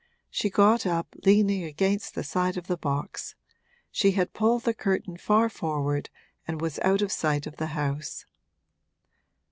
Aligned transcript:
She 0.31 0.49
got 0.49 0.87
up, 0.87 1.13
leaning 1.25 1.63
against 1.63 2.15
the 2.15 2.23
side 2.23 2.57
of 2.57 2.65
the 2.65 2.75
box; 2.75 3.35
she 3.91 4.13
had 4.13 4.33
pulled 4.33 4.63
the 4.63 4.73
curtain 4.73 5.15
far 5.15 5.47
forward 5.47 6.09
and 6.47 6.59
was 6.59 6.79
out 6.79 7.03
of 7.03 7.11
sight 7.11 7.45
of 7.45 7.57
the 7.57 7.67
house. 7.77 8.25